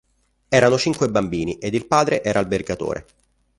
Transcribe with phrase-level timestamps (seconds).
[0.49, 3.05] Erano cinque bambini ed il padre era albergatore.